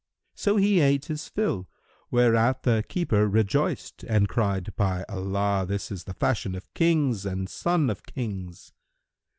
So 0.33 0.55
he 0.55 0.79
ate 0.79 1.05
his 1.05 1.27
fill, 1.27 1.69
whereat 2.09 2.63
the 2.63 2.83
keeper 2.89 3.27
rejoiced 3.27 4.03
and 4.05 4.27
cried, 4.27 4.75
"By 4.75 5.05
Allah, 5.07 5.65
this 5.69 5.91
is 5.91 6.05
the 6.05 6.15
fashion 6.15 6.55
of 6.55 6.73
Kings 6.73 7.23
and 7.23 7.47
sons 7.47 7.91
of 7.91 8.01
Kings!" 8.07 8.73